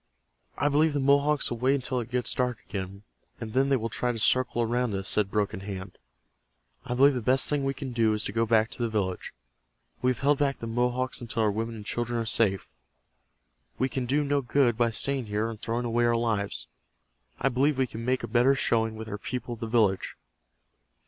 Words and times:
"I 0.57 0.67
believe 0.67 0.93
the 0.93 0.99
Mohawks 0.99 1.51
will 1.51 1.59
wait 1.59 1.75
until 1.75 1.99
it 1.99 2.09
gets 2.09 2.33
dark 2.33 2.57
again, 2.67 3.03
and 3.39 3.53
then 3.53 3.69
they 3.69 3.75
will 3.75 3.87
try 3.87 4.11
to 4.11 4.17
circle 4.17 4.63
around 4.63 4.95
us," 4.95 5.07
said 5.07 5.29
Broken 5.29 5.59
Hand. 5.59 5.99
"I 6.83 6.95
believe 6.95 7.13
the 7.13 7.21
best 7.21 7.47
thing 7.47 7.63
we 7.63 7.75
can 7.75 7.91
do 7.91 8.13
is 8.13 8.23
to 8.23 8.31
go 8.31 8.47
back 8.47 8.71
to 8.71 8.81
the 8.81 8.89
village. 8.89 9.31
We 10.01 10.09
have 10.09 10.21
held 10.21 10.39
back 10.39 10.57
the 10.57 10.65
Mohawks 10.65 11.21
until 11.21 11.43
our 11.43 11.51
women 11.51 11.75
and 11.75 11.85
children 11.85 12.19
are 12.19 12.25
safe. 12.25 12.71
We 13.77 13.89
can 13.89 14.07
do 14.07 14.23
no 14.23 14.41
good 14.41 14.75
by 14.75 14.89
staying 14.89 15.27
here 15.27 15.47
and 15.47 15.61
throwing 15.61 15.85
away 15.85 16.05
our 16.05 16.15
lives. 16.15 16.65
I 17.39 17.49
believe 17.49 17.77
we 17.77 17.85
can 17.85 18.03
make 18.03 18.23
a 18.23 18.27
better 18.27 18.55
showing 18.55 18.95
with 18.95 19.07
our 19.07 19.19
people 19.19 19.53
at 19.53 19.59
the 19.59 19.67
village." 19.67 20.15